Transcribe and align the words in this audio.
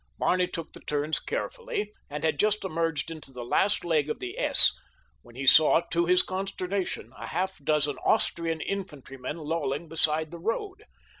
Barney 0.17 0.47
took 0.47 0.73
the 0.73 0.79
turns 0.79 1.19
carefully 1.19 1.93
and 2.09 2.23
had 2.23 2.39
just 2.39 2.65
emerged 2.65 3.11
into 3.11 3.31
the 3.31 3.45
last 3.45 3.85
leg 3.85 4.09
of 4.09 4.17
the 4.17 4.35
S 4.39 4.73
when 5.21 5.35
he 5.35 5.45
saw, 5.45 5.81
to 5.91 6.07
his 6.07 6.23
consternation, 6.23 7.13
a 7.17 7.27
half 7.27 7.59
dozen 7.63 7.97
Austrian 7.99 8.61
infantrymen 8.61 9.37
lolling 9.37 9.87
beside 9.87 10.31
the 10.31 10.39
road. 10.39 10.85